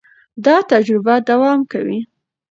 [0.45, 1.99] دا تجربه دوام کوي.